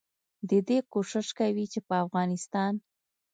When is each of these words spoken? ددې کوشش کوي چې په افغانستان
ددې 0.49 0.77
کوشش 0.93 1.27
کوي 1.39 1.65
چې 1.71 1.79
په 1.87 1.93
افغانستان 2.03 2.73